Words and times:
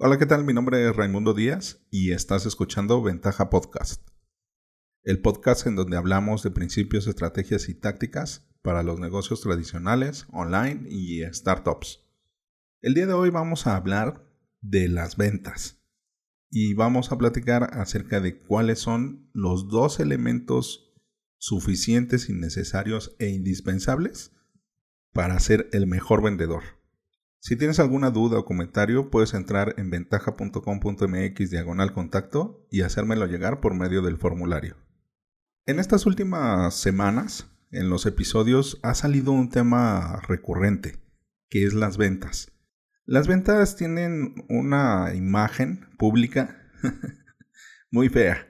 Hola, 0.00 0.16
¿qué 0.16 0.26
tal? 0.26 0.44
Mi 0.44 0.52
nombre 0.52 0.88
es 0.88 0.94
Raimundo 0.94 1.34
Díaz 1.34 1.84
y 1.90 2.12
estás 2.12 2.46
escuchando 2.46 3.02
Ventaja 3.02 3.50
Podcast, 3.50 4.08
el 5.02 5.20
podcast 5.20 5.66
en 5.66 5.74
donde 5.74 5.96
hablamos 5.96 6.44
de 6.44 6.52
principios, 6.52 7.08
estrategias 7.08 7.68
y 7.68 7.74
tácticas 7.74 8.48
para 8.62 8.84
los 8.84 9.00
negocios 9.00 9.40
tradicionales, 9.40 10.26
online 10.30 10.84
y 10.88 11.24
startups. 11.32 12.08
El 12.80 12.94
día 12.94 13.08
de 13.08 13.12
hoy 13.12 13.30
vamos 13.30 13.66
a 13.66 13.74
hablar 13.74 14.24
de 14.60 14.86
las 14.86 15.16
ventas 15.16 15.82
y 16.48 16.74
vamos 16.74 17.10
a 17.10 17.18
platicar 17.18 17.68
acerca 17.72 18.20
de 18.20 18.38
cuáles 18.38 18.78
son 18.78 19.28
los 19.32 19.66
dos 19.66 19.98
elementos 19.98 20.94
suficientes 21.38 22.28
y 22.28 22.34
necesarios 22.34 23.16
e 23.18 23.30
indispensables 23.30 24.30
para 25.12 25.40
ser 25.40 25.68
el 25.72 25.88
mejor 25.88 26.22
vendedor. 26.22 26.77
Si 27.40 27.56
tienes 27.56 27.78
alguna 27.78 28.10
duda 28.10 28.38
o 28.38 28.44
comentario, 28.44 29.10
puedes 29.10 29.32
entrar 29.32 29.74
en 29.78 29.90
ventaja.com.mx 29.90 31.50
diagonal 31.50 31.92
contacto 31.92 32.66
y 32.70 32.82
hacérmelo 32.82 33.26
llegar 33.26 33.60
por 33.60 33.74
medio 33.74 34.02
del 34.02 34.18
formulario. 34.18 34.76
En 35.64 35.78
estas 35.78 36.06
últimas 36.06 36.74
semanas, 36.74 37.46
en 37.70 37.90
los 37.90 38.06
episodios, 38.06 38.80
ha 38.82 38.94
salido 38.94 39.32
un 39.32 39.50
tema 39.50 40.20
recurrente, 40.26 40.96
que 41.48 41.64
es 41.64 41.74
las 41.74 41.96
ventas. 41.96 42.52
Las 43.04 43.28
ventas 43.28 43.76
tienen 43.76 44.34
una 44.48 45.14
imagen 45.14 45.88
pública 45.96 46.70
muy 47.90 48.08
fea. 48.08 48.48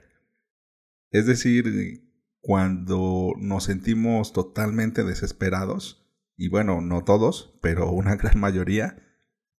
Es 1.10 1.26
decir, 1.26 2.08
cuando 2.40 3.34
nos 3.38 3.64
sentimos 3.64 4.32
totalmente 4.32 5.04
desesperados, 5.04 6.07
y 6.38 6.48
bueno, 6.48 6.80
no 6.80 7.04
todos, 7.04 7.58
pero 7.60 7.90
una 7.90 8.16
gran 8.16 8.38
mayoría, 8.38 8.96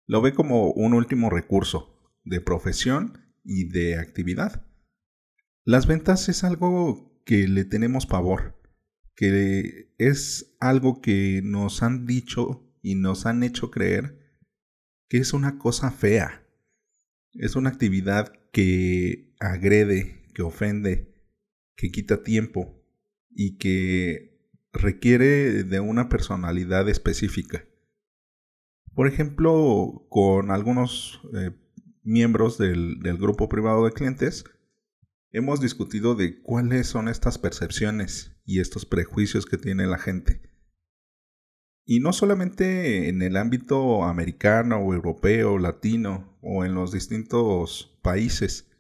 lo 0.07 0.23
ve 0.23 0.33
como 0.33 0.71
un 0.71 0.95
último 0.95 1.29
recurso 1.29 2.15
de 2.25 2.41
profesión 2.41 3.19
y 3.45 3.69
de 3.69 3.99
actividad. 3.99 4.65
Las 5.65 5.87
ventas 5.87 6.31
es 6.31 6.45
algo 6.45 7.21
que 7.27 7.47
le 7.49 7.65
tenemos 7.65 8.07
pavor, 8.07 8.59
que 9.15 9.93
es 9.99 10.57
algo 10.61 11.03
que 11.03 11.43
nos 11.45 11.83
han 11.83 12.07
dicho 12.07 12.73
y 12.81 12.95
nos 12.95 13.27
han 13.27 13.43
hecho 13.43 13.71
creer 13.71 14.19
que 15.09 15.19
es 15.19 15.33
una 15.33 15.59
cosa 15.59 15.91
fea. 15.91 16.47
Es 17.33 17.57
una 17.57 17.71
actividad 17.71 18.33
que 18.53 19.35
agrede, 19.41 20.25
que 20.33 20.43
ofende, 20.43 21.15
que 21.77 21.91
quita 21.91 22.23
tiempo 22.23 22.83
y 23.31 23.59
que 23.59 24.38
requiere 24.73 25.65
de 25.65 25.81
una 25.81 26.09
personalidad 26.09 26.89
específica. 26.89 27.65
Por 28.95 29.07
ejemplo, 29.07 30.07
con 30.09 30.51
algunos 30.51 31.21
eh, 31.35 31.53
miembros 32.03 32.59
del, 32.59 33.01
del 33.01 33.17
grupo 33.17 33.49
privado 33.49 33.85
de 33.85 33.93
clientes, 33.93 34.45
hemos 35.31 35.61
discutido 35.61 36.15
de 36.15 36.41
cuáles 36.43 36.87
son 36.87 37.09
estas 37.09 37.39
percepciones 37.39 38.37
y 38.45 38.61
estos 38.61 38.87
prejuicios 38.87 39.47
que 39.47 39.59
tiene 39.59 39.87
la 39.87 39.99
gente. 39.99 40.49
Y 41.85 42.01
no 42.01 42.13
solamente 42.13 43.09
en 43.09 43.23
el 43.23 43.37
ámbito 43.37 44.05
americano 44.05 44.77
o 44.77 44.93
europeo, 44.93 45.59
latino 45.59 46.39
o 46.43 46.65
en 46.67 46.75
los 46.75 46.93
distintos 46.93 47.99
países. 48.03 48.71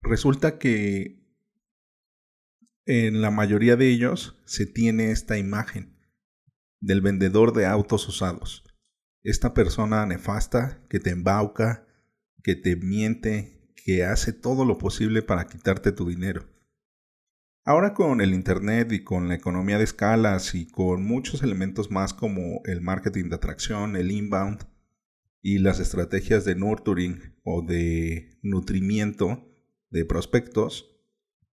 Resulta 0.00 0.58
que 0.58 1.27
en 2.88 3.20
la 3.20 3.30
mayoría 3.30 3.76
de 3.76 3.90
ellos 3.90 4.40
se 4.46 4.64
tiene 4.64 5.10
esta 5.10 5.36
imagen 5.36 5.94
del 6.80 7.02
vendedor 7.02 7.52
de 7.52 7.66
autos 7.66 8.08
usados. 8.08 8.64
Esta 9.22 9.52
persona 9.52 10.06
nefasta 10.06 10.86
que 10.88 10.98
te 10.98 11.10
embauca, 11.10 11.86
que 12.42 12.56
te 12.56 12.76
miente, 12.76 13.74
que 13.84 14.04
hace 14.04 14.32
todo 14.32 14.64
lo 14.64 14.78
posible 14.78 15.20
para 15.20 15.46
quitarte 15.48 15.92
tu 15.92 16.08
dinero. 16.08 16.48
Ahora 17.62 17.92
con 17.92 18.22
el 18.22 18.32
Internet 18.32 18.90
y 18.92 19.04
con 19.04 19.28
la 19.28 19.34
economía 19.34 19.76
de 19.76 19.84
escalas 19.84 20.54
y 20.54 20.66
con 20.66 21.04
muchos 21.04 21.42
elementos 21.42 21.90
más 21.90 22.14
como 22.14 22.62
el 22.64 22.80
marketing 22.80 23.28
de 23.28 23.36
atracción, 23.36 23.96
el 23.96 24.10
inbound 24.10 24.64
y 25.42 25.58
las 25.58 25.78
estrategias 25.78 26.46
de 26.46 26.54
nurturing 26.54 27.36
o 27.44 27.60
de 27.60 28.30
nutrimiento 28.40 29.46
de 29.90 30.06
prospectos, 30.06 30.97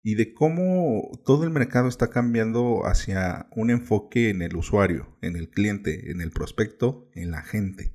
y 0.03 0.17
de 0.17 0.35
cómo 0.35 1.11
todo 1.25 1.45
el 1.45 1.51
mercado 1.51 1.89
está 1.89 2.11
cambiando 2.11 2.87
hacia 2.87 3.47
un 3.55 3.71
enfoque 3.71 4.31
en 4.31 4.43
el 4.43 4.57
usuario, 4.57 5.17
en 5.23 5.37
el 5.37 5.49
cliente, 5.49 6.11
en 6.11 6.21
el 6.21 6.33
prospecto, 6.33 7.09
en 7.15 7.31
la 7.31 7.43
gente, 7.43 7.95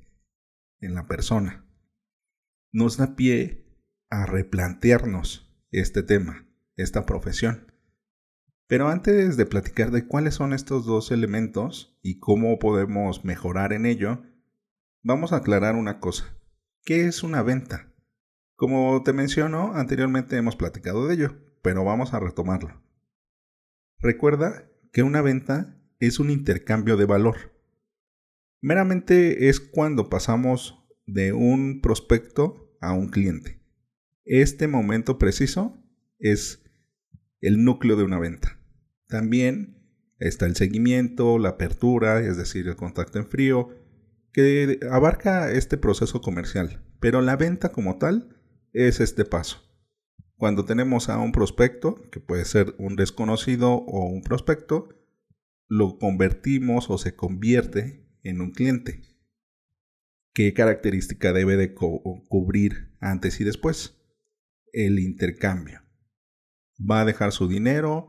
en 0.80 0.94
la 0.94 1.06
persona. 1.06 1.66
Nos 2.72 2.96
da 2.96 3.14
pie 3.14 3.66
a 4.08 4.24
replantearnos 4.24 5.54
este 5.70 6.02
tema, 6.02 6.48
esta 6.76 7.04
profesión. 7.04 7.72
Pero 8.66 8.88
antes 8.88 9.36
de 9.36 9.46
platicar 9.46 9.90
de 9.90 10.06
cuáles 10.06 10.34
son 10.34 10.52
estos 10.52 10.86
dos 10.86 11.10
elementos 11.10 11.98
y 12.02 12.18
cómo 12.18 12.58
podemos 12.58 13.24
mejorar 13.24 13.72
en 13.72 13.86
ello, 13.86 14.22
vamos 15.02 15.32
a 15.32 15.36
aclarar 15.36 15.74
una 15.74 16.00
cosa. 16.00 16.38
¿Qué 16.84 17.06
es 17.06 17.22
una 17.22 17.42
venta? 17.42 17.94
Como 18.56 19.02
te 19.02 19.12
menciono, 19.12 19.74
anteriormente 19.74 20.36
hemos 20.36 20.56
platicado 20.56 21.06
de 21.06 21.14
ello, 21.14 21.47
pero 21.62 21.84
vamos 21.84 22.14
a 22.14 22.20
retomarlo. 22.20 22.82
Recuerda 23.98 24.70
que 24.92 25.02
una 25.02 25.22
venta 25.22 25.76
es 26.00 26.18
un 26.20 26.30
intercambio 26.30 26.96
de 26.96 27.04
valor. 27.04 27.36
Meramente 28.60 29.48
es 29.48 29.60
cuando 29.60 30.08
pasamos 30.08 30.86
de 31.06 31.32
un 31.32 31.80
prospecto 31.80 32.76
a 32.80 32.92
un 32.92 33.08
cliente. 33.08 33.60
Este 34.24 34.68
momento 34.68 35.18
preciso 35.18 35.82
es 36.18 36.62
el 37.40 37.64
núcleo 37.64 37.96
de 37.96 38.04
una 38.04 38.18
venta. 38.18 38.60
También 39.06 39.78
está 40.18 40.46
el 40.46 40.56
seguimiento, 40.56 41.38
la 41.38 41.50
apertura, 41.50 42.20
es 42.20 42.36
decir, 42.36 42.68
el 42.68 42.76
contacto 42.76 43.18
en 43.18 43.26
frío, 43.26 43.70
que 44.32 44.80
abarca 44.90 45.50
este 45.50 45.78
proceso 45.78 46.20
comercial. 46.20 46.84
Pero 47.00 47.20
la 47.22 47.36
venta 47.36 47.70
como 47.70 47.98
tal 47.98 48.36
es 48.72 49.00
este 49.00 49.24
paso. 49.24 49.67
Cuando 50.38 50.64
tenemos 50.64 51.08
a 51.08 51.18
un 51.18 51.32
prospecto, 51.32 52.00
que 52.12 52.20
puede 52.20 52.44
ser 52.44 52.76
un 52.78 52.94
desconocido 52.94 53.72
o 53.72 54.04
un 54.04 54.22
prospecto, 54.22 54.88
lo 55.66 55.98
convertimos 55.98 56.90
o 56.90 56.96
se 56.96 57.16
convierte 57.16 58.08
en 58.22 58.40
un 58.40 58.52
cliente. 58.52 59.02
¿Qué 60.32 60.54
característica 60.54 61.32
debe 61.32 61.56
de 61.56 61.74
cubrir 61.74 62.96
antes 63.00 63.40
y 63.40 63.44
después? 63.44 64.00
El 64.72 65.00
intercambio. 65.00 65.82
Va 66.78 67.00
a 67.00 67.04
dejar 67.04 67.32
su 67.32 67.48
dinero 67.48 68.06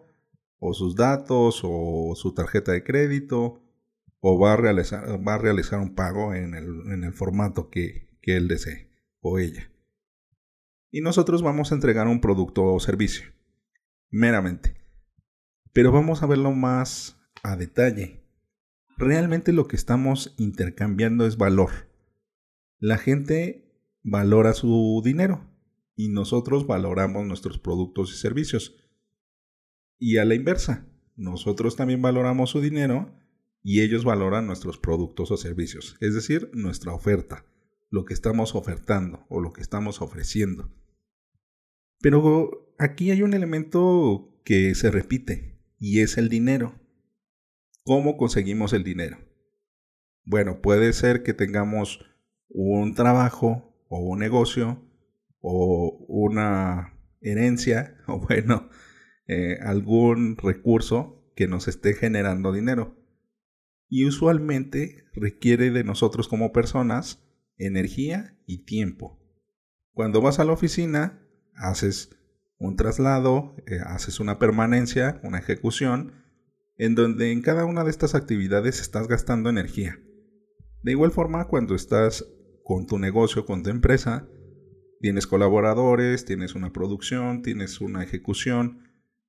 o 0.60 0.76
sus 0.76 0.96
datos 0.96 1.62
o 1.64 2.14
su 2.16 2.36
tarjeta 2.36 2.74
de 2.74 2.84
crédito 2.84 3.64
o 4.20 4.40
va 4.40 4.54
a 4.54 4.58
realizar, 4.58 5.28
va 5.28 5.34
a 5.34 5.40
realizar 5.40 5.80
un 5.80 5.96
pago 5.96 6.36
en 6.36 6.54
el, 6.54 7.12
formato 7.14 7.72
que, 7.72 8.20
que 8.22 8.38
él 8.38 8.48
desee 8.48 8.92
o 9.20 9.40
ella 9.40 9.72
y 10.92 11.02
nosotros 11.02 11.42
vamos 11.42 11.72
a 11.72 11.76
entregar 11.76 12.08
un 12.08 12.22
producto 12.22 12.64
o 12.64 12.80
servicio. 12.80 13.26
Meramente. 14.10 14.76
Pero 15.74 15.92
vamos 15.92 16.24
a 16.24 16.26
verlo 16.26 16.52
más 16.52 17.18
a 17.44 17.56
detalle. 17.56 18.26
Realmente 18.98 19.54
lo 19.54 19.68
que 19.68 19.76
estamos 19.76 20.34
intercambiando 20.38 21.26
es 21.26 21.38
valor. 21.38 21.70
La 22.80 22.98
gente 22.98 23.70
valora 24.04 24.54
su 24.54 25.02
dinero 25.04 25.50
y 25.96 26.10
nosotros 26.10 26.66
valoramos 26.66 27.26
nuestros 27.26 27.60
productos 27.60 28.12
y 28.14 28.18
servicios. 28.18 28.76
Y 29.98 30.18
a 30.18 30.26
la 30.26 30.36
inversa, 30.36 30.88
nosotros 31.16 31.76
también 31.76 32.02
valoramos 32.02 32.50
su 32.50 32.62
dinero 32.62 33.14
y 33.62 33.82
ellos 33.82 34.06
valoran 34.06 34.48
nuestros 34.48 34.78
productos 34.78 35.32
o 35.32 35.38
servicios, 35.38 35.98
es 36.00 36.14
decir, 36.14 36.50
nuestra 36.54 36.94
oferta, 36.94 37.46
lo 37.90 38.06
que 38.06 38.14
estamos 38.14 38.56
ofertando 38.56 39.26
o 39.30 39.42
lo 39.42 39.52
que 39.52 39.62
estamos 39.62 40.02
ofreciendo. 40.02 40.72
Pero 42.02 42.74
aquí 42.78 43.12
hay 43.12 43.24
un 43.24 43.34
elemento 43.34 44.42
que 44.46 44.74
se 44.76 44.92
repite 44.92 45.60
y 45.78 46.02
es 46.02 46.18
el 46.18 46.30
dinero. 46.30 46.80
¿Cómo 47.84 48.18
conseguimos 48.18 48.74
el 48.74 48.84
dinero? 48.84 49.18
Bueno, 50.24 50.62
puede 50.62 50.94
ser 50.94 51.24
que 51.24 51.34
tengamos 51.34 52.06
un 52.50 52.94
trabajo 52.94 53.84
o 53.90 54.00
un 54.00 54.20
negocio 54.20 54.86
o 55.42 56.06
una 56.08 56.94
herencia 57.22 57.98
o 58.08 58.20
bueno, 58.20 58.70
eh, 59.28 59.58
algún 59.62 60.38
recurso 60.38 61.32
que 61.36 61.48
nos 61.48 61.68
esté 61.68 61.94
generando 61.94 62.52
dinero. 62.52 62.96
Y 63.88 64.06
usualmente 64.06 65.06
requiere 65.14 65.72
de 65.72 65.84
nosotros 65.84 66.28
como 66.28 66.52
personas 66.52 67.29
energía 67.60 68.38
y 68.48 68.66
tiempo. 68.66 69.20
Cuando 69.94 70.22
vas 70.22 70.40
a 70.40 70.46
la 70.46 70.54
oficina, 70.54 71.22
haces 71.54 72.18
un 72.58 72.76
traslado, 72.76 73.56
eh, 73.68 73.80
haces 73.86 74.20
una 74.20 74.40
permanencia, 74.40 75.20
una 75.24 75.40
ejecución, 75.40 76.14
en 76.78 76.96
donde 76.96 77.32
en 77.32 77.42
cada 77.42 77.66
una 77.66 77.84
de 77.84 77.92
estas 77.92 78.16
actividades 78.16 78.82
estás 78.82 79.08
gastando 79.08 79.50
energía. 79.50 80.00
De 80.82 80.92
igual 80.92 81.12
forma, 81.12 81.48
cuando 81.48 81.76
estás 81.76 82.26
con 82.64 82.88
tu 82.88 82.98
negocio, 82.98 83.46
con 83.46 83.64
tu 83.64 83.70
empresa, 83.70 84.28
tienes 85.02 85.28
colaboradores, 85.28 86.26
tienes 86.26 86.56
una 86.56 86.72
producción, 86.72 87.42
tienes 87.42 87.82
una 87.82 88.04
ejecución, 88.04 88.84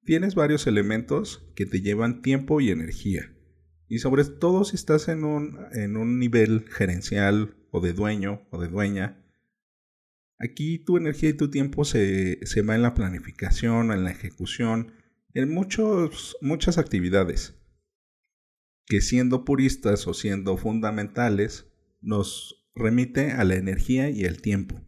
tienes 0.04 0.34
varios 0.34 0.66
elementos 0.66 1.50
que 1.56 1.66
te 1.66 1.80
llevan 1.80 2.22
tiempo 2.22 2.60
y 2.60 2.70
energía. 2.70 3.34
Y 3.88 3.98
sobre 3.98 4.24
todo 4.24 4.64
si 4.64 4.76
estás 4.76 5.08
en 5.08 5.24
un, 5.24 5.58
en 5.72 5.96
un 5.96 6.20
nivel 6.20 6.66
gerencial 6.68 7.56
o 7.70 7.80
de 7.80 7.92
dueño 7.92 8.46
o 8.50 8.60
de 8.60 8.68
dueña, 8.68 9.24
aquí 10.38 10.78
tu 10.78 10.96
energía 10.96 11.30
y 11.30 11.34
tu 11.34 11.50
tiempo 11.50 11.84
se, 11.84 12.44
se 12.46 12.62
va 12.62 12.74
en 12.74 12.82
la 12.82 12.94
planificación, 12.94 13.92
en 13.92 14.04
la 14.04 14.10
ejecución, 14.10 14.92
en 15.34 15.52
muchos, 15.52 16.36
muchas 16.40 16.78
actividades 16.78 17.56
que 18.86 19.00
siendo 19.00 19.44
puristas 19.44 20.08
o 20.08 20.14
siendo 20.14 20.56
fundamentales 20.56 21.66
nos 22.00 22.68
remite 22.74 23.30
a 23.30 23.44
la 23.44 23.54
energía 23.54 24.10
y 24.10 24.24
el 24.24 24.42
tiempo. 24.42 24.80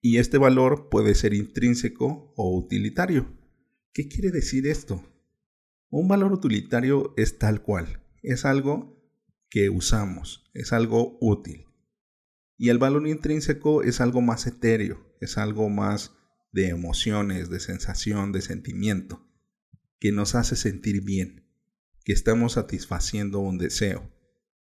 Y 0.00 0.16
este 0.16 0.38
valor 0.38 0.88
puede 0.88 1.14
ser 1.14 1.34
intrínseco 1.34 2.32
o 2.36 2.56
utilitario. 2.56 3.36
¿Qué 3.92 4.08
quiere 4.08 4.30
decir 4.30 4.66
esto? 4.66 5.04
Un 5.90 6.08
valor 6.08 6.32
utilitario 6.32 7.12
es 7.16 7.38
tal 7.38 7.62
cual, 7.62 8.02
es 8.22 8.44
algo 8.44 8.95
que 9.48 9.70
usamos, 9.70 10.50
es 10.54 10.72
algo 10.72 11.18
útil. 11.20 11.66
Y 12.58 12.70
el 12.70 12.78
valor 12.78 13.06
intrínseco 13.06 13.82
es 13.82 14.00
algo 14.00 14.20
más 14.22 14.46
etéreo, 14.46 15.14
es 15.20 15.38
algo 15.38 15.68
más 15.68 16.12
de 16.52 16.68
emociones, 16.68 17.50
de 17.50 17.60
sensación, 17.60 18.32
de 18.32 18.40
sentimiento, 18.40 19.28
que 19.98 20.12
nos 20.12 20.34
hace 20.34 20.56
sentir 20.56 21.02
bien, 21.02 21.46
que 22.04 22.12
estamos 22.12 22.52
satisfaciendo 22.52 23.40
un 23.40 23.58
deseo. 23.58 24.10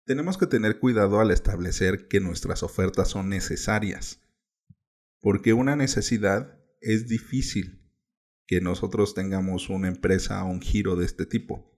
Tenemos 0.05 0.39
que 0.39 0.47
tener 0.47 0.79
cuidado 0.79 1.21
al 1.21 1.31
establecer 1.31 2.09
que 2.09 2.21
nuestras 2.21 2.63
ofertas 2.63 3.09
son 3.09 3.29
necesarias, 3.29 4.21
porque 5.21 5.53
una 5.53 5.77
necesidad 5.77 6.59
es 6.81 7.09
difícil 7.09 7.83
que 8.47 8.61
nosotros 8.61 9.15
tengamos 9.15 9.69
una 9.69 9.89
empresa 9.89 10.45
o 10.45 10.49
un 10.49 10.61
giro 10.61 10.97
de 10.97 11.05
este 11.05 11.27
tipo. 11.27 11.77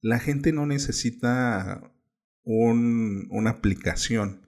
La 0.00 0.18
gente 0.18 0.52
no 0.52 0.66
necesita 0.66 1.93
una 2.44 3.50
aplicación 3.50 4.46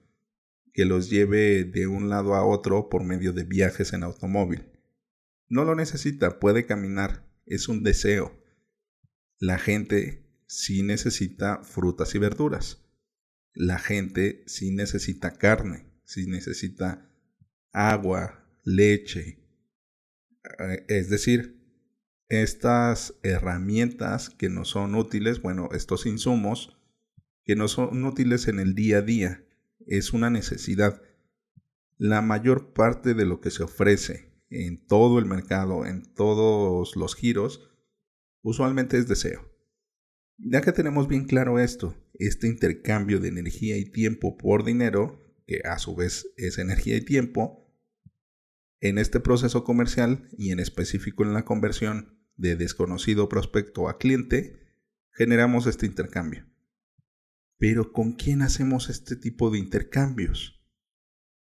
que 0.73 0.85
los 0.85 1.09
lleve 1.09 1.63
de 1.63 1.87
un 1.87 2.09
lado 2.09 2.35
a 2.35 2.45
otro 2.45 2.89
por 2.89 3.03
medio 3.03 3.33
de 3.33 3.43
viajes 3.43 3.93
en 3.93 4.03
automóvil. 4.03 4.71
No 5.49 5.65
lo 5.65 5.73
necesita, 5.75 6.39
puede 6.39 6.65
caminar, 6.65 7.27
es 7.45 7.67
un 7.67 7.81
deseo. 7.81 8.39
La 9.39 9.57
gente 9.57 10.27
sí 10.45 10.83
necesita 10.83 11.63
frutas 11.63 12.13
y 12.13 12.19
verduras. 12.19 12.85
La 13.53 13.79
gente 13.79 14.43
sí 14.45 14.71
necesita 14.71 15.37
carne, 15.37 15.91
sí 16.05 16.27
necesita 16.27 17.09
agua, 17.71 18.47
leche. 18.63 19.39
Eh, 20.59 20.85
es 20.89 21.09
decir, 21.09 21.57
estas 22.29 23.15
herramientas 23.23 24.29
que 24.29 24.49
no 24.49 24.65
son 24.65 24.93
útiles, 24.93 25.41
bueno, 25.41 25.69
estos 25.71 26.05
insumos 26.05 26.76
que 27.47 27.55
no 27.55 27.69
son 27.69 28.03
útiles 28.03 28.49
en 28.49 28.59
el 28.59 28.75
día 28.75 28.97
a 28.97 29.01
día, 29.01 29.45
es 29.85 30.11
una 30.11 30.29
necesidad. 30.29 31.01
La 31.97 32.21
mayor 32.21 32.73
parte 32.73 33.13
de 33.13 33.25
lo 33.25 33.39
que 33.39 33.51
se 33.51 33.63
ofrece 33.63 34.33
en 34.49 34.85
todo 34.85 35.17
el 35.17 35.25
mercado, 35.25 35.85
en 35.85 36.13
todos 36.13 36.97
los 36.97 37.15
giros, 37.15 37.71
usualmente 38.41 38.97
es 38.97 39.07
deseo. 39.07 39.49
Ya 40.37 40.59
que 40.59 40.73
tenemos 40.73 41.07
bien 41.07 41.23
claro 41.23 41.57
esto, 41.57 41.95
este 42.15 42.47
intercambio 42.47 43.21
de 43.21 43.29
energía 43.29 43.77
y 43.77 43.85
tiempo 43.85 44.35
por 44.35 44.65
dinero, 44.65 45.23
que 45.47 45.61
a 45.63 45.79
su 45.79 45.95
vez 45.95 46.27
es 46.35 46.57
energía 46.57 46.97
y 46.97 47.05
tiempo, 47.05 47.73
en 48.81 48.97
este 48.97 49.21
proceso 49.21 49.63
comercial 49.63 50.27
y 50.37 50.51
en 50.51 50.59
específico 50.59 51.23
en 51.23 51.33
la 51.33 51.45
conversión 51.45 52.19
de 52.35 52.57
desconocido 52.57 53.29
prospecto 53.29 53.87
a 53.87 53.97
cliente, 53.97 54.59
generamos 55.11 55.65
este 55.65 55.85
intercambio. 55.85 56.45
Pero 57.57 57.91
¿con 57.91 58.13
quién 58.13 58.41
hacemos 58.41 58.89
este 58.89 59.15
tipo 59.15 59.49
de 59.49 59.59
intercambios? 59.59 60.61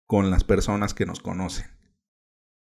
Con 0.05 0.29
las 0.29 0.43
personas 0.43 0.93
que 0.93 1.05
nos 1.05 1.21
conocen. 1.21 1.67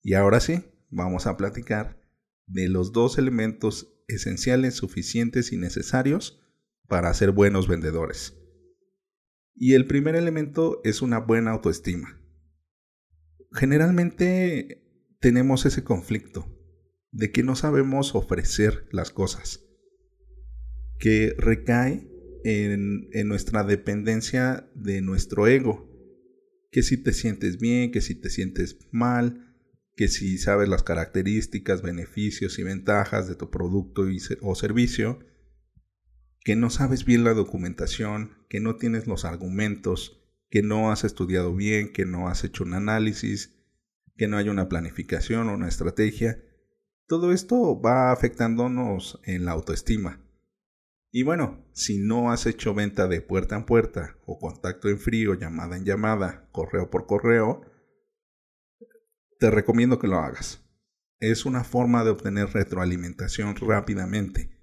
Y 0.02 0.14
ahora 0.14 0.40
sí, 0.40 0.66
vamos 0.90 1.28
a 1.28 1.38
platicar 1.38 2.02
de 2.48 2.70
los 2.70 2.92
dos 2.92 3.18
elementos 3.18 4.04
esenciales, 4.08 4.76
suficientes 4.76 5.52
y 5.52 5.58
necesarios 5.58 6.42
para 6.88 7.14
ser 7.14 7.32
buenos 7.32 7.68
vendedores. 7.68 8.38
Y 9.56 9.74
el 9.74 9.88
primer 9.88 10.16
elemento 10.16 10.82
es 10.84 11.02
una 11.02 11.20
buena 11.20 11.52
autoestima. 11.52 12.20
Generalmente 13.52 15.16
tenemos 15.20 15.66
ese 15.66 15.84
conflicto 15.84 16.52
de 17.12 17.32
que 17.32 17.44
no 17.44 17.56
sabemos 17.56 18.14
ofrecer 18.16 18.88
las 18.92 19.12
cosas, 19.12 19.66
que 21.00 21.34
recae 21.38 22.12
en, 22.46 23.28
nuestra 23.28 23.64
dependencia 23.64 24.70
de 24.76 25.02
nuestro 25.02 25.48
ego. 25.48 25.92
Que 26.72 26.84
si 26.84 26.98
te 26.98 27.12
sientes 27.12 27.58
bien, 27.58 27.92
que 27.92 28.02
si 28.02 28.14
te 28.14 28.30
sientes 28.30 28.78
mal, 28.92 29.56
que 29.96 30.08
si 30.08 30.38
sabes 30.38 30.70
las 30.70 30.84
características, 30.84 31.82
beneficios 31.82 32.60
y 32.60 32.64
ventajas 32.64 33.28
de 33.28 33.36
tu 33.36 33.50
producto 33.50 34.04
o 34.42 34.56
servicio, 34.56 35.20
que 36.42 36.56
no 36.56 36.70
sabes 36.70 37.06
bien 37.06 37.24
la 37.24 37.34
documentación, 37.34 38.38
que 38.48 38.60
no 38.60 38.76
tienes 38.76 39.08
los 39.08 39.26
argumentos, 39.26 40.22
que 40.52 40.62
no 40.62 40.92
has 40.92 41.04
estudiado 41.04 41.56
bien, 41.56 41.92
que 41.92 42.06
no 42.06 42.28
has 42.28 42.44
hecho 42.44 42.64
un 42.64 42.76
análisis, 42.76 43.56
que 44.18 44.28
no 44.28 44.38
hay 44.38 44.50
una 44.50 44.70
planificación 44.70 45.50
o 45.50 45.56
una 45.56 45.68
estrategia. 45.68 46.44
Todo 47.08 47.32
esto 47.32 47.82
va 47.82 48.12
afectándonos 48.12 49.20
en 49.24 49.46
la 49.46 49.52
autoestima. 49.54 50.25
Y 51.18 51.24
bueno, 51.24 51.66
si 51.72 51.98
no 51.98 52.30
has 52.30 52.46
hecho 52.46 52.74
venta 52.74 53.08
de 53.08 53.22
puerta 53.22 53.56
en 53.56 53.66
puerta 53.66 54.18
o 54.26 54.38
contacto 54.38 54.90
en 54.90 55.00
frío, 55.00 55.34
llamada 55.34 55.78
en 55.78 55.86
llamada, 55.86 56.50
correo 56.52 56.90
por 56.90 57.08
correo, 57.08 57.62
te 59.40 59.50
recomiendo 59.50 59.98
que 59.98 60.08
lo 60.08 60.18
hagas. 60.18 60.68
Es 61.22 61.46
una 61.46 61.64
forma 61.64 62.04
de 62.04 62.10
obtener 62.10 62.50
retroalimentación 62.50 63.56
rápidamente 63.56 64.62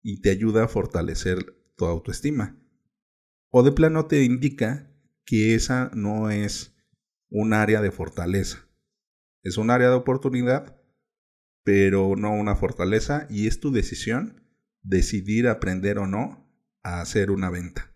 y 0.00 0.20
te 0.20 0.30
ayuda 0.30 0.62
a 0.62 0.68
fortalecer 0.68 1.44
tu 1.76 1.86
autoestima. 1.86 2.56
O 3.50 3.64
de 3.64 3.72
plano 3.72 4.06
te 4.06 4.22
indica 4.22 4.94
que 5.24 5.56
esa 5.56 5.90
no 5.94 6.30
es 6.30 6.76
un 7.28 7.52
área 7.52 7.82
de 7.82 7.90
fortaleza. 7.90 8.68
Es 9.42 9.58
un 9.58 9.68
área 9.68 9.88
de 9.88 9.96
oportunidad, 9.96 10.80
pero 11.64 12.14
no 12.14 12.30
una 12.30 12.54
fortaleza 12.54 13.26
y 13.28 13.48
es 13.48 13.58
tu 13.58 13.72
decisión 13.72 14.47
decidir 14.82 15.48
aprender 15.48 15.98
o 15.98 16.06
no 16.06 16.50
a 16.82 17.00
hacer 17.00 17.30
una 17.30 17.50
venta. 17.50 17.94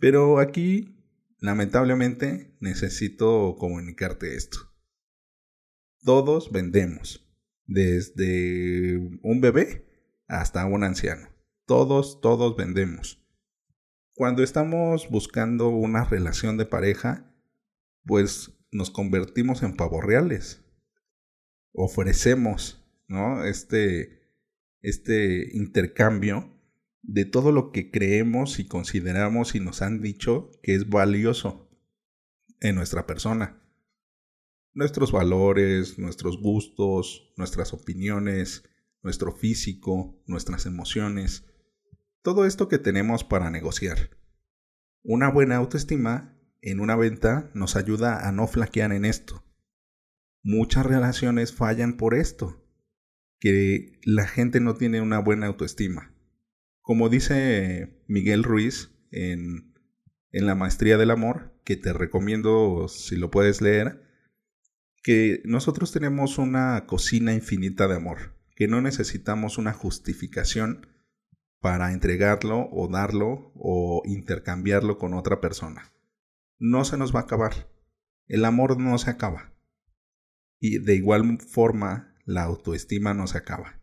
Pero 0.00 0.38
aquí, 0.38 0.96
lamentablemente, 1.38 2.56
necesito 2.60 3.56
comunicarte 3.58 4.34
esto. 4.34 4.58
Todos 6.02 6.50
vendemos, 6.50 7.24
desde 7.66 8.98
un 9.22 9.40
bebé 9.40 9.86
hasta 10.26 10.66
un 10.66 10.82
anciano. 10.84 11.28
Todos, 11.66 12.20
todos 12.20 12.56
vendemos. 12.56 13.24
Cuando 14.14 14.42
estamos 14.42 15.08
buscando 15.08 15.68
una 15.68 16.04
relación 16.04 16.56
de 16.56 16.66
pareja, 16.66 17.32
pues 18.04 18.50
nos 18.72 18.90
convertimos 18.90 19.62
en 19.62 19.76
pavos 19.76 20.04
reales. 20.04 20.64
Ofrecemos, 21.72 22.84
¿no? 23.06 23.44
Este, 23.44 24.21
este 24.82 25.56
intercambio 25.56 26.52
de 27.02 27.24
todo 27.24 27.50
lo 27.52 27.72
que 27.72 27.90
creemos 27.90 28.58
y 28.58 28.66
consideramos 28.66 29.54
y 29.54 29.60
nos 29.60 29.82
han 29.82 30.00
dicho 30.00 30.50
que 30.62 30.74
es 30.74 30.88
valioso 30.88 31.68
en 32.60 32.76
nuestra 32.76 33.06
persona. 33.06 33.60
Nuestros 34.74 35.12
valores, 35.12 35.98
nuestros 35.98 36.40
gustos, 36.40 37.32
nuestras 37.36 37.72
opiniones, 37.72 38.64
nuestro 39.02 39.32
físico, 39.32 40.22
nuestras 40.26 40.66
emociones, 40.66 41.44
todo 42.22 42.46
esto 42.46 42.68
que 42.68 42.78
tenemos 42.78 43.24
para 43.24 43.50
negociar. 43.50 44.10
Una 45.02 45.28
buena 45.28 45.56
autoestima 45.56 46.38
en 46.60 46.78
una 46.78 46.94
venta 46.94 47.50
nos 47.54 47.74
ayuda 47.74 48.28
a 48.28 48.32
no 48.32 48.46
flaquear 48.46 48.92
en 48.92 49.04
esto. 49.04 49.44
Muchas 50.44 50.86
relaciones 50.86 51.52
fallan 51.52 51.96
por 51.96 52.14
esto, 52.14 52.61
que 53.42 53.98
la 54.04 54.28
gente 54.28 54.60
no 54.60 54.76
tiene 54.76 55.00
una 55.00 55.18
buena 55.18 55.48
autoestima. 55.48 56.14
Como 56.80 57.08
dice 57.08 58.00
Miguel 58.06 58.44
Ruiz 58.44 58.92
en, 59.10 59.74
en 60.30 60.46
La 60.46 60.54
Maestría 60.54 60.96
del 60.96 61.10
Amor, 61.10 61.52
que 61.64 61.74
te 61.74 61.92
recomiendo 61.92 62.86
si 62.86 63.16
lo 63.16 63.32
puedes 63.32 63.60
leer, 63.60 64.00
que 65.02 65.42
nosotros 65.44 65.90
tenemos 65.90 66.38
una 66.38 66.86
cocina 66.86 67.34
infinita 67.34 67.88
de 67.88 67.96
amor, 67.96 68.38
que 68.54 68.68
no 68.68 68.80
necesitamos 68.80 69.58
una 69.58 69.72
justificación 69.72 70.86
para 71.58 71.92
entregarlo 71.92 72.68
o 72.70 72.86
darlo 72.86 73.50
o 73.56 74.02
intercambiarlo 74.04 74.98
con 74.98 75.14
otra 75.14 75.40
persona. 75.40 75.92
no 76.60 76.84
se 76.84 76.96
nos 76.96 77.12
va 77.12 77.18
a 77.18 77.22
acabar. 77.24 77.68
El 78.28 78.44
amor 78.44 78.78
no 78.78 78.96
se 78.98 79.10
acaba. 79.10 79.52
Y 80.60 80.78
de 80.78 80.94
igual 80.94 81.40
forma, 81.40 82.11
la 82.24 82.42
autoestima 82.42 83.14
no 83.14 83.26
se 83.26 83.38
acaba. 83.38 83.80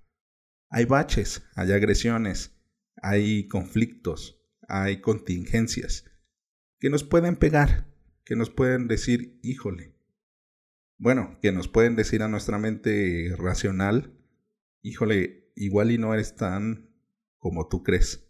Hay 0.69 0.86
baches, 0.86 1.43
hay 1.55 1.72
agresiones, 1.72 2.55
hay 3.01 3.48
conflictos, 3.48 4.41
hay 4.67 5.01
contingencias 5.01 6.05
que 6.79 6.89
nos 6.89 7.03
pueden 7.03 7.36
pegar, 7.36 7.88
que 8.24 8.36
nos 8.36 8.50
pueden 8.50 8.88
decir, 8.88 9.39
híjole. 9.41 9.96
Bueno, 10.98 11.38
que 11.41 11.51
nos 11.51 11.67
pueden 11.67 11.96
decir 11.96 12.24
a 12.24 12.27
nuestra 12.27 12.58
mente 12.58 13.34
racional, 13.38 14.17
híjole, 14.81 15.51
igual 15.55 15.91
y 15.91 15.98
no 15.98 16.13
eres 16.13 16.36
tan 16.36 16.89
como 17.38 17.67
tú 17.67 17.84
crees. 17.84 18.25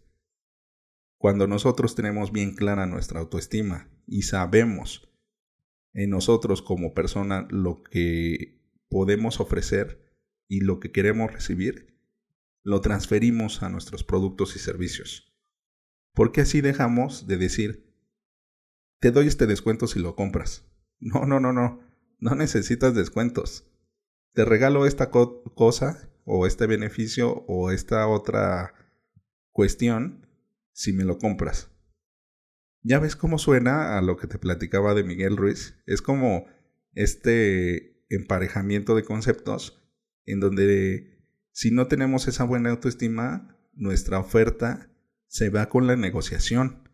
Cuando 1.18 1.46
nosotros 1.46 1.94
tenemos 1.94 2.32
bien 2.32 2.54
clara 2.54 2.86
nuestra 2.86 3.20
autoestima 3.20 3.90
y 4.06 4.22
sabemos 4.22 5.12
en 5.92 6.10
nosotros 6.10 6.62
como 6.62 6.94
persona 6.94 7.46
lo 7.50 7.82
que 7.82 8.59
podemos 8.90 9.40
ofrecer 9.40 10.04
y 10.48 10.60
lo 10.60 10.80
que 10.80 10.92
queremos 10.92 11.32
recibir, 11.32 11.96
lo 12.62 12.80
transferimos 12.80 13.62
a 13.62 13.70
nuestros 13.70 14.04
productos 14.04 14.56
y 14.56 14.58
servicios. 14.58 15.32
Porque 16.12 16.42
así 16.42 16.60
dejamos 16.60 17.26
de 17.26 17.38
decir, 17.38 17.94
te 18.98 19.12
doy 19.12 19.28
este 19.28 19.46
descuento 19.46 19.86
si 19.86 20.00
lo 20.00 20.16
compras. 20.16 20.66
No, 20.98 21.24
no, 21.24 21.40
no, 21.40 21.52
no, 21.52 21.80
no 22.18 22.34
necesitas 22.34 22.94
descuentos. 22.94 23.64
Te 24.34 24.44
regalo 24.44 24.84
esta 24.86 25.10
cosa 25.10 26.10
o 26.24 26.46
este 26.46 26.66
beneficio 26.66 27.44
o 27.48 27.70
esta 27.70 28.06
otra 28.06 28.74
cuestión 29.50 30.26
si 30.72 30.92
me 30.92 31.04
lo 31.04 31.18
compras. 31.18 31.70
Ya 32.82 32.98
ves 32.98 33.16
cómo 33.16 33.38
suena 33.38 33.98
a 33.98 34.02
lo 34.02 34.16
que 34.16 34.26
te 34.26 34.38
platicaba 34.38 34.94
de 34.94 35.04
Miguel 35.04 35.36
Ruiz. 35.36 35.80
Es 35.86 36.02
como 36.02 36.46
este 36.94 37.89
emparejamiento 38.10 38.94
de 38.94 39.04
conceptos 39.04 39.82
en 40.26 40.40
donde 40.40 41.24
si 41.52 41.70
no 41.70 41.86
tenemos 41.86 42.28
esa 42.28 42.44
buena 42.44 42.70
autoestima, 42.70 43.56
nuestra 43.72 44.18
oferta 44.18 44.90
se 45.26 45.48
va 45.48 45.68
con 45.68 45.86
la 45.86 45.96
negociación, 45.96 46.88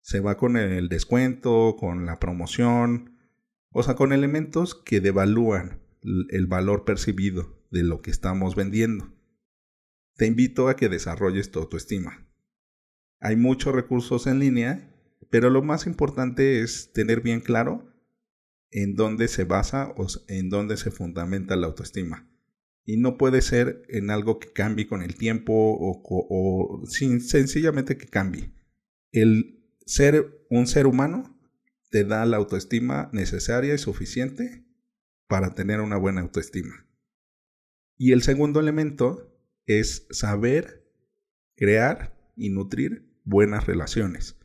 se 0.00 0.20
va 0.20 0.36
con 0.36 0.56
el 0.56 0.88
descuento, 0.88 1.76
con 1.78 2.06
la 2.06 2.18
promoción, 2.18 3.16
o 3.70 3.82
sea, 3.82 3.94
con 3.94 4.12
elementos 4.12 4.74
que 4.74 5.00
devalúan 5.00 5.80
el 6.30 6.46
valor 6.46 6.84
percibido 6.84 7.64
de 7.70 7.82
lo 7.82 8.02
que 8.02 8.10
estamos 8.10 8.56
vendiendo. 8.56 9.12
Te 10.16 10.26
invito 10.26 10.68
a 10.68 10.76
que 10.76 10.88
desarrolles 10.88 11.50
tu 11.50 11.60
autoestima. 11.60 12.26
Hay 13.20 13.36
muchos 13.36 13.74
recursos 13.74 14.26
en 14.26 14.38
línea 14.38 14.94
pero 15.34 15.50
lo 15.50 15.62
más 15.62 15.88
importante 15.88 16.60
es 16.60 16.92
tener 16.92 17.20
bien 17.20 17.40
claro 17.40 17.92
en 18.74 18.94
dónde 18.94 19.28
se 19.28 19.44
basa 19.44 19.94
o 19.96 20.06
en 20.28 20.50
dónde 20.50 20.76
se 20.76 20.90
fundamenta 20.90 21.56
la 21.56 21.68
autoestima. 21.68 22.30
Y 22.84 22.98
no 22.98 23.16
puede 23.16 23.40
ser 23.40 23.82
en 23.88 24.10
algo 24.10 24.38
que 24.38 24.52
cambie 24.52 24.86
con 24.86 25.02
el 25.02 25.14
tiempo 25.14 25.52
o, 25.54 26.82
sin, 26.86 27.22
sencillamente 27.22 27.96
que 27.96 28.08
cambie. 28.08 28.52
El 29.10 29.64
ser 29.86 30.46
un 30.50 30.66
ser 30.66 30.86
humano 30.86 31.38
te 31.90 32.04
da 32.04 32.26
la 32.26 32.36
autoestima 32.36 33.08
necesaria 33.12 33.72
y 33.72 33.78
suficiente 33.78 34.66
para 35.28 35.54
tener 35.54 35.80
una 35.80 35.96
buena 35.96 36.20
autoestima. 36.20 36.86
Y 37.96 38.12
el 38.12 38.22
segundo 38.22 38.60
elemento 38.60 39.34
es 39.64 40.06
saber 40.10 40.84
crear 41.56 42.14
y 42.36 42.50
nutrir 42.50 43.08
buenas 43.24 43.66
relaciones 43.66 44.36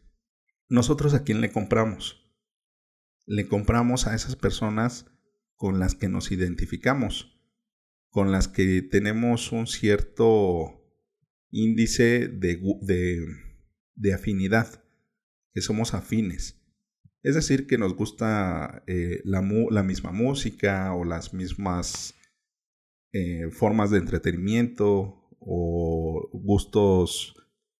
nosotros 0.70 1.16
a 1.16 1.24
quién 1.24 1.42
le 1.42 1.52
compramos. 1.52 2.29
Le 3.30 3.48
compramos 3.48 4.08
a 4.08 4.16
esas 4.16 4.36
personas 4.36 5.06
con 5.56 5.78
las 5.78 5.94
que 5.94 6.10
nos 6.10 6.32
identificamos, 6.32 7.40
con 8.10 8.32
las 8.32 8.48
que 8.48 8.82
tenemos 8.82 9.52
un 9.52 9.68
cierto 9.68 10.82
índice 11.52 12.28
de, 12.28 12.60
de, 13.94 14.14
afinidad, 14.16 14.84
que 15.54 15.62
somos 15.62 15.94
afines. 15.94 16.60
Es 17.22 17.36
decir, 17.36 17.68
que 17.68 17.78
nos 17.78 17.96
gusta 17.96 18.84
eh, 18.88 19.22
la, 19.26 19.48
la, 19.70 19.84
misma 19.84 20.12
música 20.12 20.92
o 20.96 21.06
las 21.06 21.32
mismas 21.32 22.16
eh, 23.14 23.52
formas 23.52 23.92
de 23.92 24.00
entretenimiento 24.00 25.30
o 25.40 26.32
gustos 26.34 27.36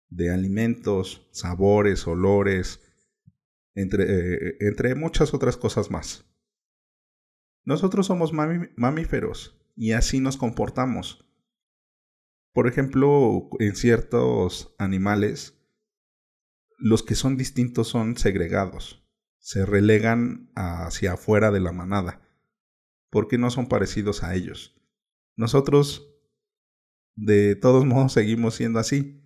de 0.10 0.30
alimentos, 0.30 1.28
sabores, 1.32 2.06
olores, 2.06 2.82
entre, 3.76 4.04
eh, 4.04 4.58
entre 4.60 4.96
muchas 4.96 5.34
otras 5.34 5.58
cosas 5.58 5.92
más. 5.92 6.26
Nosotros 7.66 8.08
somos 8.08 8.32
mamíferos 8.34 9.62
y 9.76 9.92
así 9.92 10.20
nos 10.20 10.38
comportamos. 10.38 11.26
Por 12.54 12.68
ejemplo, 12.68 13.50
en 13.60 13.76
ciertos 13.76 14.76
animales, 14.80 15.62
los 16.78 17.04
que 17.04 17.16
son 17.16 17.38
distintos 17.38 17.88
son 17.88 18.18
segregados, 18.18 19.08
se 19.38 19.66
relegan 19.66 20.52
hacia 20.56 21.14
afuera 21.14 21.52
de 21.52 21.60
la 21.60 21.72
manada, 21.72 22.28
porque 23.10 23.38
no 23.38 23.52
son 23.52 23.68
parecidos 23.68 24.24
a 24.24 24.36
ellos. 24.36 24.76
Nosotros, 25.36 26.16
de 27.16 27.56
todos 27.56 27.86
modos, 27.86 28.14
seguimos 28.14 28.56
siendo 28.56 28.80
así 28.80 29.20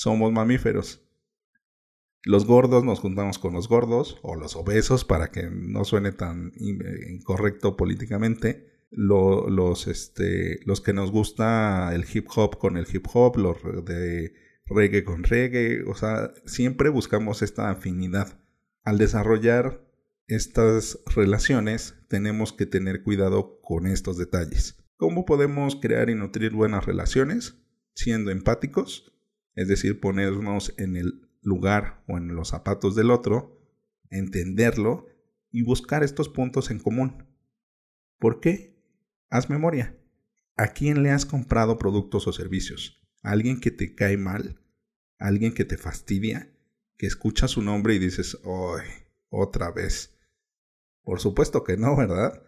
somos 0.00 0.32
mamíferos. 0.32 1.06
Los 2.24 2.44
gordos 2.46 2.84
nos 2.84 3.00
juntamos 3.00 3.38
con 3.38 3.54
los 3.54 3.68
gordos 3.68 4.18
o 4.22 4.34
los 4.34 4.54
obesos 4.54 5.04
para 5.04 5.30
que 5.30 5.48
no 5.50 5.84
suene 5.84 6.12
tan 6.12 6.52
incorrecto 6.58 7.76
políticamente. 7.76 8.68
los, 8.90 9.86
este, 9.86 10.58
los 10.66 10.80
que 10.80 10.92
nos 10.92 11.12
gusta 11.12 11.94
el 11.94 12.04
hip 12.12 12.26
hop 12.34 12.58
con 12.58 12.76
el 12.76 12.86
hip 12.92 13.06
hop, 13.12 13.36
los 13.36 13.56
de 13.84 14.32
reggae 14.66 15.04
con 15.04 15.24
reggae, 15.24 15.82
o 15.84 15.94
sea, 15.94 16.32
siempre 16.44 16.88
buscamos 16.88 17.42
esta 17.42 17.70
afinidad. 17.70 18.40
Al 18.82 18.98
desarrollar 18.98 19.86
estas 20.26 20.98
relaciones 21.06 21.94
tenemos 22.08 22.52
que 22.52 22.66
tener 22.66 23.02
cuidado 23.02 23.60
con 23.62 23.86
estos 23.86 24.18
detalles. 24.18 24.76
¿Cómo 24.96 25.24
podemos 25.24 25.76
crear 25.76 26.10
y 26.10 26.14
nutrir 26.14 26.52
buenas 26.52 26.84
relaciones? 26.84 27.56
Siendo 27.94 28.30
empáticos, 28.30 29.12
es 29.54 29.68
decir, 29.68 29.98
ponernos 29.98 30.74
en 30.76 30.96
el 30.96 31.29
lugar 31.42 32.02
o 32.06 32.18
en 32.18 32.34
los 32.34 32.48
zapatos 32.48 32.94
del 32.94 33.10
otro, 33.10 33.60
entenderlo 34.10 35.06
y 35.50 35.62
buscar 35.62 36.02
estos 36.02 36.28
puntos 36.28 36.70
en 36.70 36.78
común. 36.78 37.26
¿Por 38.18 38.40
qué? 38.40 38.76
Haz 39.30 39.50
memoria. 39.50 39.96
¿A 40.56 40.68
quién 40.68 41.02
le 41.02 41.10
has 41.10 41.24
comprado 41.24 41.78
productos 41.78 42.26
o 42.26 42.32
servicios? 42.32 43.02
¿A 43.22 43.30
alguien 43.30 43.60
que 43.60 43.70
te 43.70 43.94
cae 43.94 44.16
mal? 44.16 44.60
¿A 45.18 45.28
alguien 45.28 45.54
que 45.54 45.64
te 45.64 45.76
fastidia? 45.76 46.52
¿Que 46.96 47.06
escucha 47.06 47.48
su 47.48 47.62
nombre 47.62 47.94
y 47.94 47.98
dices, 47.98 48.38
¡ay! 48.44 48.86
Otra 49.30 49.70
vez. 49.70 50.18
Por 51.02 51.20
supuesto 51.20 51.64
que 51.64 51.76
no, 51.76 51.96
¿verdad? 51.96 52.42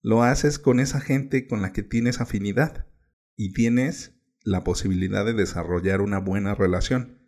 Lo 0.00 0.22
haces 0.22 0.58
con 0.58 0.80
esa 0.80 1.00
gente 1.00 1.46
con 1.46 1.62
la 1.62 1.72
que 1.72 1.82
tienes 1.82 2.20
afinidad 2.20 2.86
y 3.36 3.52
tienes 3.52 4.14
la 4.44 4.64
posibilidad 4.64 5.24
de 5.24 5.34
desarrollar 5.34 6.00
una 6.00 6.18
buena 6.18 6.54
relación. 6.54 7.21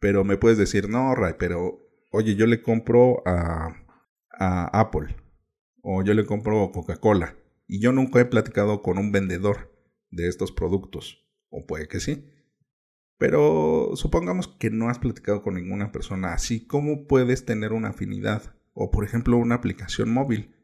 Pero 0.00 0.24
me 0.24 0.36
puedes 0.36 0.58
decir, 0.58 0.88
no, 0.88 1.14
Ray, 1.14 1.34
pero 1.38 1.84
oye, 2.10 2.36
yo 2.36 2.46
le 2.46 2.62
compro 2.62 3.22
a, 3.26 3.80
Apple 4.36 5.14
o 5.80 6.02
yo 6.02 6.12
le 6.12 6.26
compro 6.26 6.72
Coca-Cola 6.72 7.36
y 7.68 7.80
yo 7.80 7.92
nunca 7.92 8.20
he 8.20 8.24
platicado 8.24 8.82
con 8.82 8.98
un 8.98 9.12
vendedor 9.12 9.72
de 10.10 10.28
estos 10.28 10.50
productos. 10.50 11.24
O 11.50 11.66
puede 11.66 11.86
que 11.86 12.00
sí. 12.00 12.24
Pero 13.16 13.92
supongamos 13.94 14.48
que 14.48 14.70
no 14.70 14.88
has 14.88 14.98
platicado 14.98 15.42
con 15.42 15.54
ninguna 15.54 15.92
persona 15.92 16.34
así. 16.34 16.66
¿Cómo 16.66 17.06
puedes 17.06 17.44
tener 17.44 17.72
una 17.72 17.90
afinidad? 17.90 18.56
O 18.72 18.90
por 18.90 19.04
ejemplo 19.04 19.36
una 19.36 19.54
aplicación 19.54 20.10
móvil. 20.10 20.56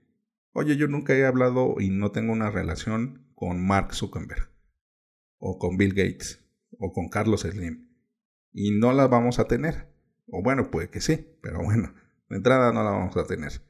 Oye, 0.52 0.76
yo 0.76 0.88
nunca 0.88 1.14
he 1.14 1.24
hablado 1.24 1.76
y 1.78 1.90
no 1.90 2.10
tengo 2.10 2.32
una 2.32 2.50
relación 2.50 3.30
con 3.34 3.64
Mark 3.64 3.94
Zuckerberg 3.94 4.50
o 5.38 5.58
con 5.58 5.76
Bill 5.76 5.94
Gates 5.94 6.44
o 6.78 6.92
con 6.92 7.08
Carlos 7.08 7.42
Slim. 7.42 7.89
Y 8.52 8.72
no 8.78 8.92
la 8.92 9.06
vamos 9.06 9.38
a 9.38 9.46
tener. 9.46 9.88
O 10.26 10.42
bueno, 10.42 10.70
puede 10.70 10.90
que 10.90 11.00
sí, 11.00 11.26
pero 11.42 11.62
bueno, 11.62 11.94
de 12.28 12.36
entrada 12.36 12.72
no 12.72 12.82
la 12.84 12.90
vamos 12.90 13.16
a 13.16 13.26
tener. 13.26 13.62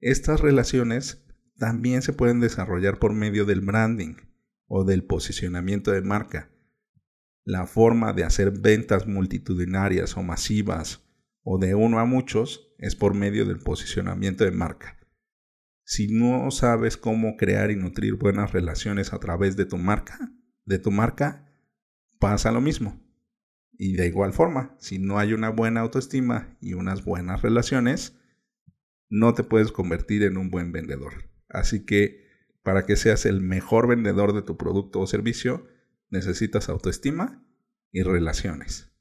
Estas 0.00 0.40
relaciones 0.40 1.24
también 1.56 2.02
se 2.02 2.12
pueden 2.12 2.40
desarrollar 2.40 2.98
por 2.98 3.12
medio 3.12 3.44
del 3.44 3.60
branding 3.60 4.16
o 4.66 4.84
del 4.84 5.04
posicionamiento 5.04 5.90
de 5.90 6.02
marca. 6.02 6.50
La 7.44 7.66
forma 7.66 8.12
de 8.12 8.24
hacer 8.24 8.52
ventas 8.52 9.06
multitudinarias 9.06 10.16
o 10.16 10.22
masivas 10.22 11.04
o 11.42 11.58
de 11.58 11.74
uno 11.74 11.98
a 11.98 12.04
muchos 12.04 12.74
es 12.78 12.94
por 12.94 13.14
medio 13.14 13.46
del 13.46 13.58
posicionamiento 13.58 14.44
de 14.44 14.50
marca. 14.50 14.98
Si 15.84 16.08
no 16.08 16.50
sabes 16.50 16.98
cómo 16.98 17.36
crear 17.36 17.70
y 17.70 17.76
nutrir 17.76 18.16
buenas 18.16 18.52
relaciones 18.52 19.14
a 19.14 19.18
través 19.18 19.56
de 19.56 19.64
tu 19.64 19.78
marca, 19.78 20.18
de 20.66 20.78
tu 20.78 20.90
marca, 20.90 21.50
pasa 22.18 22.52
lo 22.52 22.60
mismo. 22.60 23.02
Y 23.80 23.94
de 23.94 24.08
igual 24.08 24.32
forma, 24.32 24.74
si 24.80 24.98
no 24.98 25.20
hay 25.20 25.32
una 25.32 25.50
buena 25.50 25.80
autoestima 25.80 26.56
y 26.60 26.74
unas 26.74 27.04
buenas 27.04 27.42
relaciones, 27.42 28.18
no 29.08 29.34
te 29.34 29.44
puedes 29.44 29.70
convertir 29.70 30.24
en 30.24 30.36
un 30.36 30.50
buen 30.50 30.72
vendedor. 30.72 31.30
Así 31.48 31.86
que 31.86 32.26
para 32.64 32.84
que 32.84 32.96
seas 32.96 33.24
el 33.24 33.40
mejor 33.40 33.86
vendedor 33.86 34.34
de 34.34 34.42
tu 34.42 34.56
producto 34.56 34.98
o 34.98 35.06
servicio, 35.06 35.68
necesitas 36.10 36.68
autoestima 36.68 37.46
y 37.92 38.02
relaciones. 38.02 38.92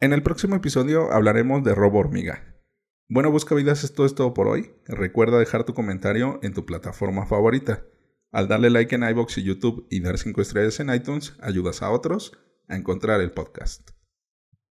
En 0.00 0.12
el 0.12 0.22
próximo 0.22 0.54
episodio 0.54 1.10
hablaremos 1.10 1.64
de 1.64 1.74
robo 1.74 1.98
hormiga. 1.98 2.62
Bueno, 3.08 3.30
busca 3.30 3.54
vidas, 3.54 3.84
esto 3.84 4.04
es 4.04 4.14
todo 4.14 4.34
por 4.34 4.48
hoy. 4.48 4.74
Recuerda 4.84 5.38
dejar 5.38 5.64
tu 5.64 5.72
comentario 5.72 6.38
en 6.42 6.52
tu 6.52 6.66
plataforma 6.66 7.24
favorita. 7.24 7.86
Al 8.30 8.48
darle 8.48 8.68
like 8.68 8.94
en 8.94 9.02
iBox 9.02 9.38
y 9.38 9.44
YouTube 9.44 9.86
y 9.90 10.00
dar 10.00 10.18
5 10.18 10.42
estrellas 10.42 10.78
en 10.80 10.92
iTunes, 10.92 11.34
ayudas 11.40 11.80
a 11.80 11.90
otros 11.90 12.38
a 12.68 12.76
encontrar 12.76 13.20
el 13.20 13.32
podcast. 13.32 13.90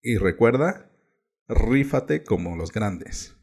Y 0.01 0.17
recuerda, 0.17 0.91
rífate 1.47 2.23
como 2.23 2.55
los 2.55 2.71
grandes. 2.71 3.34